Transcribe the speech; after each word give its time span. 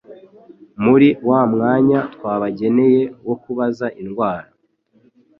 Muri 0.83 1.07
wa 1.29 1.41
mwanya 1.51 1.99
twabageneye 2.13 3.01
wo 3.27 3.35
kubaza 3.43 3.87
indwara 4.01 4.49